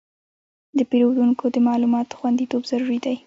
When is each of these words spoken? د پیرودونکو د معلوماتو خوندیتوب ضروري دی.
د 0.77 0.79
پیرودونکو 0.89 1.45
د 1.51 1.55
معلوماتو 1.67 2.17
خوندیتوب 2.19 2.63
ضروري 2.71 2.99
دی. 3.05 3.15